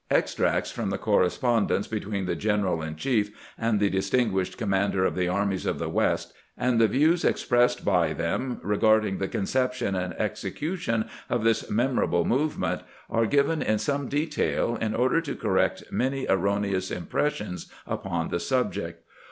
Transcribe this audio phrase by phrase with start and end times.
[0.09, 5.27] Extracts from the correspondence between the general in chief and the distinguished commander of the
[5.27, 11.05] armies of the West, and the views expressed by them regarding the conception and execution
[11.29, 16.25] of this memorable move ment, are given in some detail in order to correct many
[16.27, 19.03] erroneous impressions upon the subject.